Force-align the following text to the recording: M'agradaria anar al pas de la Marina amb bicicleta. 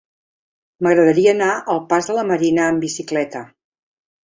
M'agradaria 0.87 1.33
anar 1.37 1.51
al 1.75 1.83
pas 1.93 2.11
de 2.13 2.17
la 2.21 2.25
Marina 2.33 2.65
amb 2.73 2.89
bicicleta. 2.89 3.45